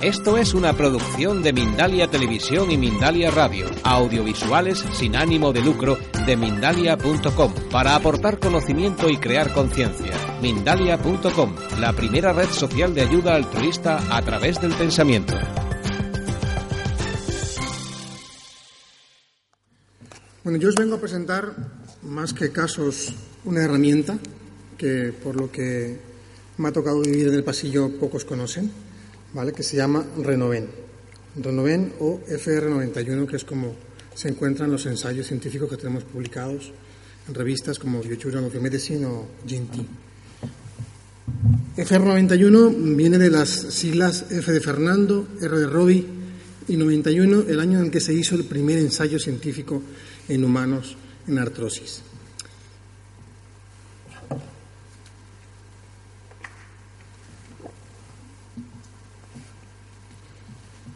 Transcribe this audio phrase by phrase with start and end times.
[0.00, 5.98] esto es una producción de Mindalia Televisión y Mindalia Radio, audiovisuales sin ánimo de lucro
[6.26, 10.14] de mindalia.com, para aportar conocimiento y crear conciencia.
[10.40, 15.34] Mindalia.com, la primera red social de ayuda altruista a través del pensamiento.
[20.42, 21.54] Bueno, yo os vengo a presentar,
[22.02, 23.14] más que casos,
[23.44, 24.18] una herramienta
[24.78, 26.11] que por lo que
[26.58, 28.70] me ha tocado vivir en el pasillo, pocos conocen,
[29.32, 29.52] ¿vale?
[29.52, 30.68] que se llama Renoven.
[31.36, 33.74] Renoven o FR91, que es como
[34.14, 36.72] se encuentran los ensayos científicos que tenemos publicados
[37.26, 39.86] en revistas como Biojournal of Medicine o GNT.
[41.76, 46.06] FR91 viene de las siglas F de Fernando, R de Robbie
[46.68, 49.82] y 91, el año en que se hizo el primer ensayo científico
[50.28, 52.02] en humanos en artrosis.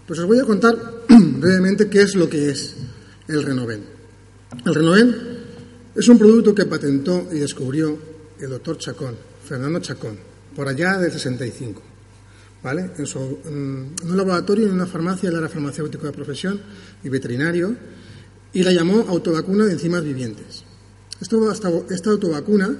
[0.07, 0.77] Pues os voy a contar
[1.09, 2.77] brevemente qué es lo que es
[3.27, 3.83] el Renoven.
[4.65, 5.17] El Renoven
[5.97, 7.99] es un producto que patentó y descubrió
[8.39, 10.17] el doctor Chacón, Fernando Chacón,
[10.55, 11.83] por allá del 65.
[12.63, 12.93] ¿Vale?
[12.97, 16.61] En, un laboratorio, en una farmacia, él era farmacéutico de profesión
[17.03, 17.77] y veterinario,
[18.53, 20.65] y la llamó autovacuna de enzimas vivientes.
[21.21, 22.77] Esta autovacuna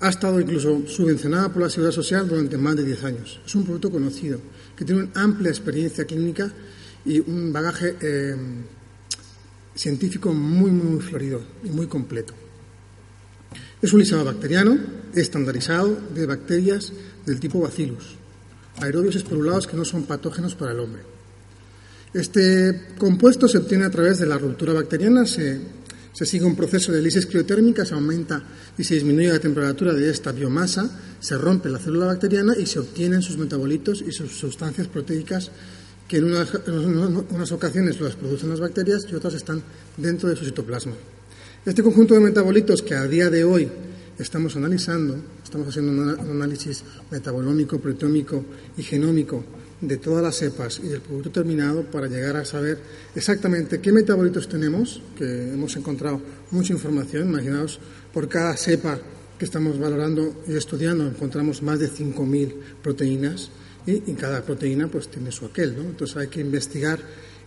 [0.00, 3.40] ha estado incluso subvencionada por la Seguridad Social durante más de 10 años.
[3.46, 4.40] Es un producto conocido
[4.76, 6.52] que tiene una amplia experiencia clínica
[7.04, 8.36] y un bagaje eh,
[9.74, 12.34] científico muy, muy florido y muy completo.
[13.80, 14.78] Es un lisado bacteriano
[15.14, 16.92] estandarizado de bacterias
[17.24, 18.16] del tipo Bacillus,
[18.80, 21.02] aerobios esporulados que no son patógenos para el hombre.
[22.14, 25.60] Este compuesto se obtiene a través de la ruptura bacteriana, se
[26.16, 28.42] se sigue un proceso de lisis criotérmica, se aumenta
[28.78, 30.88] y se disminuye la temperatura de esta biomasa,
[31.20, 35.50] se rompe la célula bacteriana y se obtienen sus metabolitos y sus sustancias proteicas
[36.08, 39.62] que en unas, ocasiones las producen las bacterias y otras están
[39.98, 40.94] dentro de su citoplasma.
[41.66, 43.68] Este conjunto de metabolitos que a día de hoy
[44.18, 48.42] estamos analizando, estamos haciendo un análisis metabolómico, proteómico
[48.78, 49.44] y genómico
[49.80, 52.78] de todas las cepas y del producto terminado para llegar a saber
[53.14, 56.20] exactamente qué metabolitos tenemos, que hemos encontrado
[56.50, 57.78] mucha información, imaginaos,
[58.12, 58.98] por cada cepa
[59.38, 63.50] que estamos valorando y estudiando encontramos más de 5.000 proteínas
[63.86, 65.82] y, cada proteína pues tiene su aquel, ¿no?
[65.82, 66.98] Entonces hay que investigar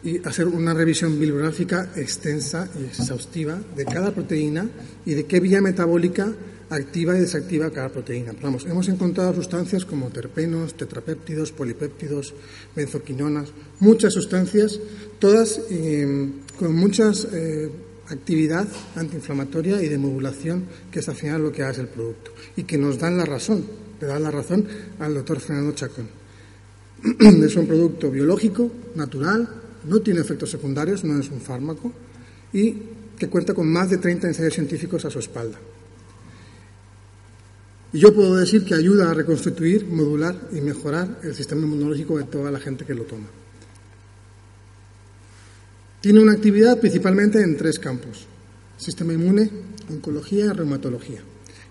[0.01, 4.69] y hacer una revisión bibliográfica extensa y exhaustiva de cada proteína
[5.05, 6.31] y de qué vía metabólica
[6.69, 8.33] activa y desactiva cada proteína.
[8.41, 12.33] Vamos, hemos encontrado sustancias como terpenos, tetrapéptidos, polipéptidos,
[12.75, 13.49] benzoquinonas,
[13.79, 14.79] muchas sustancias,
[15.19, 17.69] todas eh, con mucha eh,
[18.07, 22.63] actividad antiinflamatoria y de modulación, que es al final lo que hace el producto, y
[22.63, 23.65] que nos dan la razón,
[23.99, 24.67] le dan la razón
[24.99, 26.07] al doctor Fernando Chacón.
[27.19, 29.47] es un producto biológico, natural,
[29.85, 31.91] no tiene efectos secundarios, no es un fármaco,
[32.53, 32.75] y
[33.17, 35.59] que cuenta con más de 30 ensayos científicos a su espalda.
[37.91, 42.25] Y yo puedo decir que ayuda a reconstituir, modular y mejorar el sistema inmunológico de
[42.25, 43.27] toda la gente que lo toma.
[46.01, 48.25] Tiene una actividad principalmente en tres campos,
[48.77, 49.49] sistema inmune,
[49.89, 51.19] oncología y reumatología.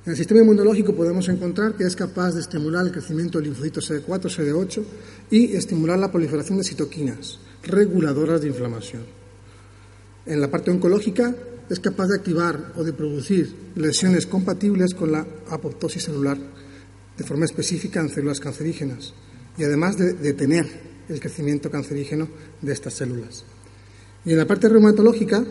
[0.05, 3.81] En el sistema inmunológico podemos encontrar que es capaz de estimular el crecimiento del linfocito
[3.81, 4.85] CD4, CD8
[5.31, 9.03] y estimular la proliferación de citoquinas, reguladoras de inflamación.
[10.27, 11.35] En la parte oncológica
[11.69, 16.39] es capaz de activar o de producir lesiones compatibles con la apoptosis celular
[17.17, 19.13] de forma específica en células cancerígenas
[19.57, 20.67] y además de detener
[21.09, 22.29] el crecimiento cancerígeno
[22.63, 23.45] de estas células.
[24.25, 25.45] Y en la parte reumatológica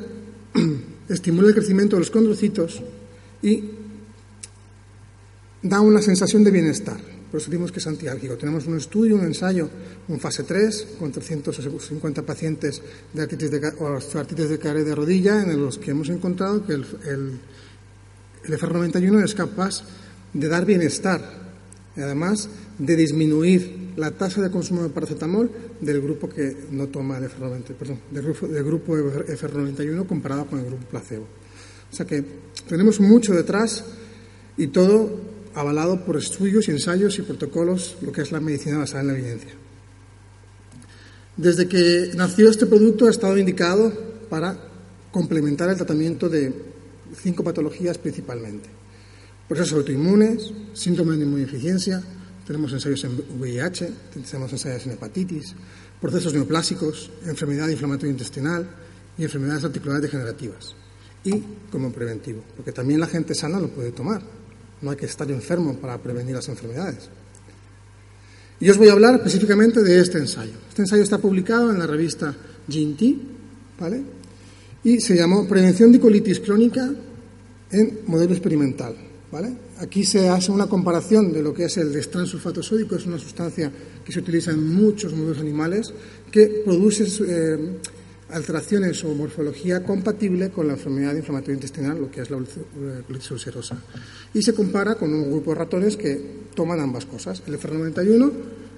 [1.09, 2.81] estimula el crecimiento de los condrocitos
[3.41, 3.63] y
[5.61, 7.16] da una sensación de bienestar.
[7.31, 8.38] Por eso que es antiálgico.
[8.38, 9.69] Tenemos un estudio, un ensayo,
[10.07, 12.81] un fase 3, con 350 pacientes
[13.13, 16.74] de artritis de, o artritis de cara de rodilla, en los que hemos encontrado que
[16.74, 17.39] el, el,
[18.45, 19.83] el FR91 es capaz
[20.33, 21.21] de dar bienestar,
[21.95, 25.50] y además de disminuir la tasa de consumo de paracetamol
[25.81, 30.59] del grupo que no toma el FR91, perdón, del grupo, del grupo FR91 comparado con
[30.59, 31.27] el grupo placebo.
[31.91, 32.23] O sea que
[32.69, 33.83] tenemos mucho detrás
[34.56, 39.07] y todo avalado por estudios ensayos y protocolos, lo que es la medicina basada en
[39.07, 39.51] la evidencia.
[41.36, 43.92] Desde que nació este producto ha estado indicado
[44.30, 44.56] para
[45.12, 46.54] complementar el tratamiento de
[47.21, 48.69] cinco patologías principalmente.
[49.48, 52.04] Procesos autoinmunes, síntomas de inmunodeficiencia,
[52.45, 55.56] tenemos ensayos en VIH, tenemos ensayos en hepatitis,
[56.00, 58.68] procesos neoplásicos, enfermedad inflamatoria intestinal
[59.18, 60.75] y enfermedades articulares degenerativas.
[61.24, 64.21] Y como preventivo, porque también la gente sana lo puede tomar.
[64.81, 67.09] No hay que estar enfermo para prevenir las enfermedades.
[68.59, 70.53] Y os voy a hablar específicamente de este ensayo.
[70.69, 72.35] Este ensayo está publicado en la revista
[72.68, 73.01] GNT,
[73.79, 74.01] ¿vale?
[74.83, 76.89] Y se llamó Prevención de colitis crónica
[77.71, 78.95] en modelo experimental,
[79.31, 79.53] ¿vale?
[79.79, 83.71] Aquí se hace una comparación de lo que es el destransulfato sódico, es una sustancia
[84.03, 85.94] que se utiliza en muchos modelos animales
[86.31, 87.77] que produce eh,
[88.29, 92.38] alteraciones o morfología compatible con la enfermedad inflamatoria intestinal, lo que es la
[93.07, 93.77] colitis ulcerosa.
[94.33, 98.31] Y se compara con un grupo de ratones que toman ambas cosas, el FR91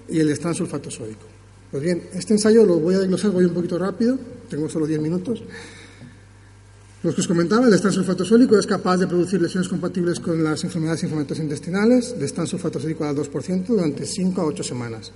[0.09, 1.25] y el estransulfato sódico.
[1.71, 4.17] Pues bien, este ensayo lo voy a desglosar, voy un poquito rápido,
[4.49, 5.43] tengo solo 10 minutos.
[7.01, 10.63] Los que os comentaba, el estransulfato sódico es capaz de producir lesiones compatibles con las
[10.63, 15.13] enfermedades inflamatorias intestinales de estransulfato sódico al 2% durante 5 a 8 semanas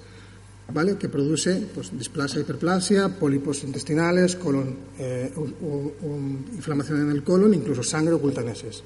[1.00, 5.32] que produce pues, displasia, hiperplasia, pólipos intestinales, colon, eh,
[6.56, 8.84] inflamación en el colon, incluso sangre o cultaneses.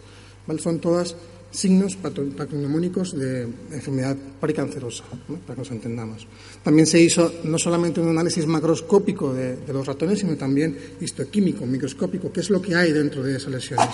[0.58, 1.16] Son todas
[1.52, 5.04] signos patognomónicos de enfermedad precancerosa,
[5.46, 6.28] para que nos entendamos.
[6.64, 12.32] También se hizo no solamente un análisis macroscópico de, los ratones, sino también histoquímico, microscópico,
[12.32, 13.90] qué es lo que hay dentro de esas lesiones.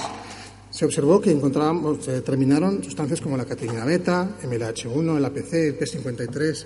[0.70, 5.80] Se observó que encontrábamos, se determinaron sustancias como la catequina beta, MLH1, el APC, el
[5.80, 6.66] P53,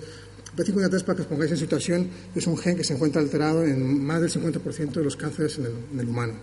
[0.55, 4.03] P53, para que os pongáis en situación, es un gen que se encuentra alterado en
[4.03, 6.33] más del 50% de los cánceres en el, humano.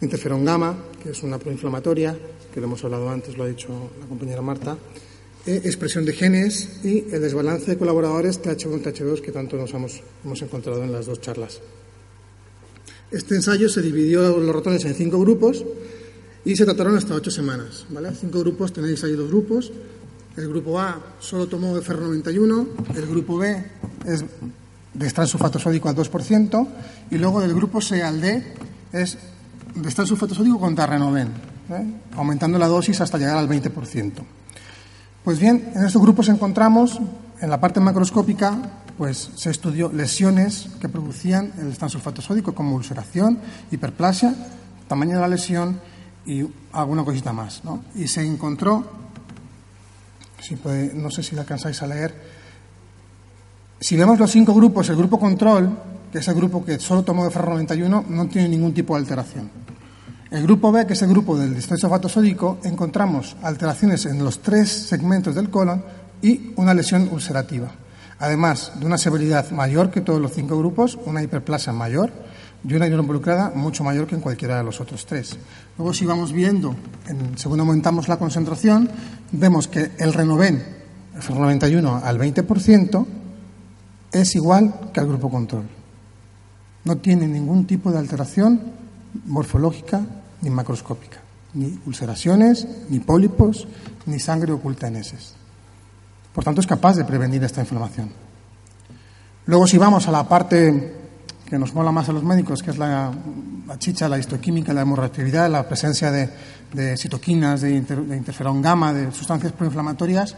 [0.00, 2.16] Interferón gamma, que es una proinflamatoria,
[2.52, 4.76] que lo hemos hablado antes, lo ha dicho la compañera Marta,
[5.46, 10.02] eh, expresión de genes y el desbalance de colaboradores TH1 TH2 que tanto nos hemos,
[10.24, 11.60] hemos encontrado en las dos charlas.
[13.10, 15.64] Este ensayo se dividió los ratones en cinco grupos
[16.44, 17.86] y se trataron hasta ocho semanas.
[17.90, 18.10] ¿vale?
[18.18, 19.72] Cinco grupos, tenéis ahí dos grupos.
[20.36, 23.64] El grupo A solo tomó FR91, el grupo B
[24.06, 24.24] es
[24.94, 26.68] de sulfato sódico al 2%,
[27.10, 28.54] y luego del grupo C al D
[28.92, 29.18] es
[29.74, 31.28] de sulfato sódico con Tarrenoven,
[31.70, 31.94] ¿eh?
[32.16, 34.12] aumentando la dosis hasta llegar al 20%.
[35.24, 36.98] Pues bien, en estos grupos encontramos,
[37.40, 38.56] en la parte macroscópica,
[38.96, 43.38] pues se estudió lesiones que producían el sulfato sódico, como ulceración,
[43.70, 44.34] hiperplasia,
[44.88, 45.80] tamaño de la lesión
[46.26, 47.62] y alguna cosita más.
[47.94, 49.09] Y se encontró
[50.94, 52.14] no sé si la alcanzáis a leer.
[53.80, 55.70] Si vemos los cinco grupos, el grupo control,
[56.12, 59.00] que es el grupo que solo tomó de ferro 91, no tiene ningún tipo de
[59.00, 59.50] alteración.
[60.30, 64.68] El grupo B, que es el grupo del distrito sódico, encontramos alteraciones en los tres
[64.68, 65.82] segmentos del colon
[66.22, 67.70] y una lesión ulcerativa.
[68.18, 72.12] Además de una severidad mayor que todos los cinco grupos, una hiperplasia mayor,
[72.62, 75.36] y una involucrada mucho mayor que en cualquiera de los otros tres.
[75.78, 76.76] Luego, si vamos viendo,
[77.36, 78.88] según aumentamos la concentración,
[79.32, 80.62] vemos que el Renoven,
[81.14, 83.06] el 91 al 20%,
[84.12, 85.64] es igual que al grupo control.
[86.84, 88.60] No tiene ningún tipo de alteración
[89.26, 90.02] morfológica
[90.42, 91.18] ni macroscópica,
[91.54, 93.68] ni ulceraciones, ni pólipos,
[94.06, 95.34] ni sangre oculta en heces.
[96.34, 98.10] Por tanto, es capaz de prevenir esta inflamación.
[99.46, 100.99] Luego, si vamos a la parte
[101.50, 103.12] que nos mola más a los médicos, que es la,
[103.76, 110.36] chicha, la histoquímica, la hemorreactividad, la presencia de, citoquinas, de, interferón gamma, de sustancias proinflamatorias,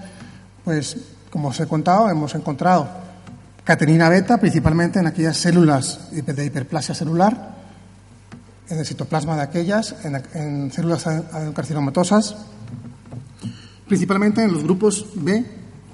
[0.64, 0.96] pues,
[1.28, 2.88] como os he contado, hemos encontrado
[3.62, 7.56] catenina beta, principalmente en aquellas células de hiperplasia celular,
[8.70, 12.36] en el citoplasma de aquellas, en, células adenocarcinomatosas,
[13.86, 15.44] principalmente en los grupos B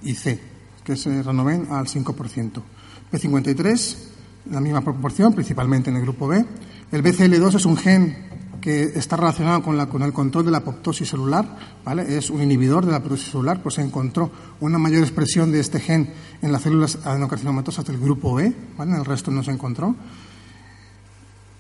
[0.04, 0.40] y C,
[0.84, 2.62] que se renoven al 5%.
[3.10, 4.17] P53
[4.50, 6.45] la misma proporción, principalmente en el grupo B.
[6.90, 8.28] El BCL2 es un gen
[8.61, 12.16] que está relacionado con, la, con, el control de la apoptosis celular, ¿vale?
[12.16, 14.30] es un inhibidor de la apoptosis celular, pues se encontró
[14.61, 16.11] una mayor expresión de este gen
[16.42, 18.92] en las células adenocarcinomatosas del grupo B, ¿vale?
[18.92, 19.95] en el resto no se encontró.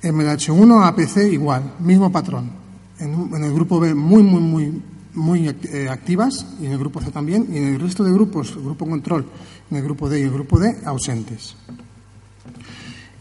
[0.02, 2.50] MLH1, APC igual, mismo patrón.
[2.98, 4.82] En, en, el grupo B muy, muy, muy,
[5.14, 8.52] muy eh, activas y en el grupo C también, y en el resto de grupos,
[8.52, 9.26] el grupo control,
[9.70, 11.56] en el grupo D y el grupo D, ausentes.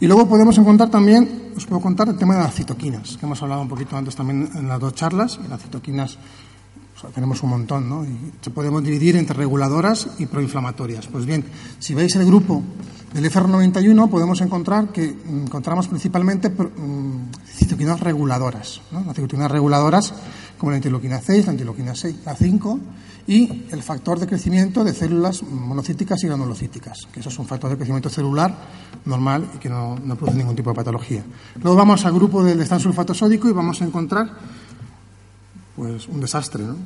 [0.00, 3.42] Y luego podemos encontrar también, os puedo contar el tema de las citoquinas, que hemos
[3.42, 5.40] hablado un poquito antes también en las dos charlas.
[5.48, 6.18] las citoquinas
[7.14, 8.04] tenemos un montón, ¿no?
[8.04, 11.06] Y se podemos dividir entre reguladoras y proinflamatorias.
[11.06, 11.44] Pues bien,
[11.78, 12.62] si veis el grupo
[13.12, 18.80] del FR91, podemos encontrar que encontramos principalmente mm, citoquinas reguladoras.
[18.92, 20.12] Las citoquinas reguladoras
[20.58, 22.80] como la interleuquina 6, la interleuquina 6, la 5
[23.28, 27.68] y el factor de crecimiento de células monocíticas y granulocíticas, que eso es un factor
[27.68, 28.56] de crecimiento celular
[29.04, 31.22] normal y que no, produce ningún tipo de patología.
[31.62, 34.30] Luego vamos al grupo del sulfato sódico y vamos a encontrar
[35.76, 36.76] pues un desastre, ¿no?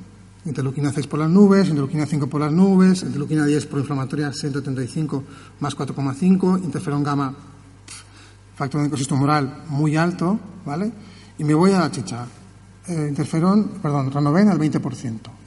[0.45, 5.23] Interleuquina 6 por las nubes, interleuquina 5 por las nubes, interleuquina 10 por inflamatoria 135
[5.61, 7.33] más 4,5, interferón gamma,
[8.57, 10.91] factor de ecosistema moral muy alto, ¿vale?
[11.39, 12.27] Y me voy a la chicha.
[12.89, 15.42] Eh, interferón, perdón, ranoven al 20%.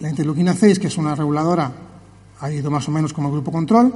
[0.00, 1.72] La interleuquina 6, que es una reguladora,
[2.40, 3.92] ha ido más o menos como grupo control.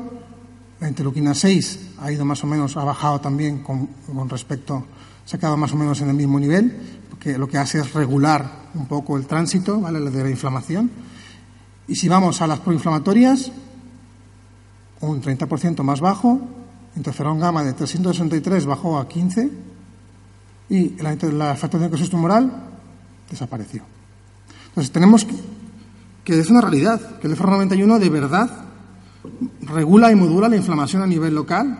[0.80, 3.88] La interleuquina 6 ha ido más o menos, ha bajado también con,
[4.28, 4.84] respecto,
[5.24, 6.76] se ha quedado más o menos en el mismo nivel
[7.20, 10.00] que lo que hace es regular un poco el tránsito ¿vale?
[10.00, 10.90] de la inflamación.
[11.86, 13.52] Y si vamos a las proinflamatorias,
[15.02, 16.40] un 30% más bajo,
[16.96, 19.50] interferón gamma de 363 bajó a 15
[20.68, 22.50] y la, la afectación del tumoral
[23.30, 23.84] desapareció.
[24.70, 25.24] Entonces tenemos
[26.24, 28.50] que, es una realidad, que el FR91 de verdad
[29.62, 31.78] regula y modula la inflamación a nivel local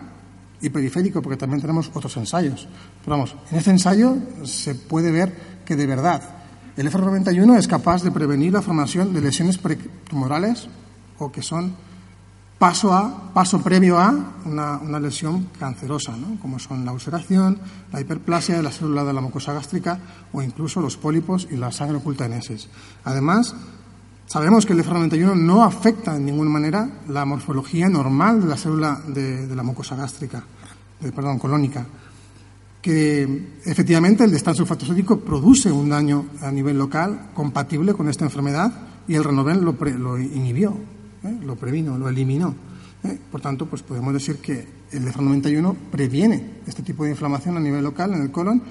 [0.61, 2.69] y periférico, porque también tenemos otros ensayos.
[3.05, 6.23] Pero vamos, en este ensayo se puede ver que de verdad
[6.77, 10.69] el FR91 es capaz de prevenir la formación de lesiones pretumorales
[11.19, 11.75] o que son
[12.59, 16.39] paso a paso previo a una, una lesión cancerosa, ¿no?
[16.41, 17.59] como son la ulceración,
[17.93, 19.99] la hiperplasia de la célula de la mucosa gástrica
[20.33, 22.69] o incluso los pólipos y la sangre oculta en heces.
[23.05, 23.57] Además,
[24.33, 28.99] Sabemos que el FR91 no afecta en ninguna manera la morfología normal de la célula
[29.07, 30.43] de, la mucosa gástrica,
[31.15, 31.85] perdón, colónica,
[32.81, 38.73] que efectivamente el descanso sulfato produce un daño a nivel local compatible con esta enfermedad
[39.07, 40.79] y el Renoven lo, inhibió,
[41.25, 41.39] ¿eh?
[41.45, 42.55] lo previno, lo eliminó.
[43.05, 43.19] ¿eh?
[43.31, 47.85] Por tanto, pues podemos decir que el FR91 previene este tipo de inflamación a nivel
[47.85, 48.63] local en el colon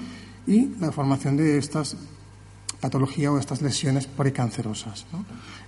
[0.44, 1.96] y la formación de estas
[2.82, 5.06] patología o estas lesiones precancerosas.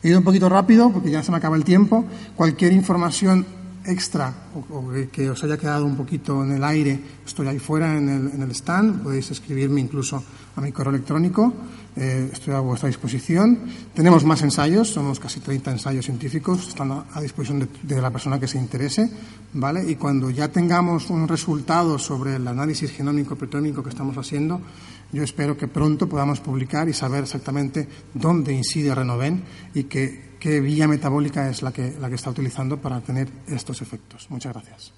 [0.03, 2.05] He ido un poquito rápido porque ya se me acaba el tiempo.
[2.35, 3.47] Cualquier información
[3.87, 8.09] extra o, que os haya quedado un poquito en el aire, estoy ahí fuera en
[8.09, 10.23] el, en el stand, podéis escribirme incluso
[10.57, 11.53] a mi correo electrónico,
[11.97, 13.59] eh, estoy a vuestra disposición.
[13.95, 18.49] Tenemos más ensayos, somos casi 30 ensayos científicos, están a, disposición de, la persona que
[18.49, 19.11] se interese,
[19.53, 19.89] ¿vale?
[19.89, 24.61] Y cuando ya tengamos un resultado sobre el análisis genómico proteómico que estamos haciendo,
[25.15, 30.87] yo espero que pronto podamos publicar y saber exactamente dónde incide Renoven y qué, vía
[30.87, 34.27] metabólica es la que está utilizando para tener estos efectos.
[34.29, 34.93] Muchas gracias.